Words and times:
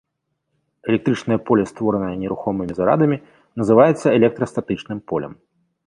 Электрычнае 0.93 1.37
поле, 1.49 1.63
створанае 1.71 2.11
нерухомымі 2.23 2.73
зарадамі, 2.79 3.17
называецца 3.63 4.17
электрастатычным 4.19 4.99
полем. 5.13 5.33